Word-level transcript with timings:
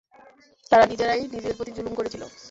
তারা 0.71 0.85
নিজেরাই 0.85 1.21
নিজেদের 1.25 1.57
প্রতি 1.57 1.71
জুলুম 1.77 1.93
করেছিল। 1.95 2.21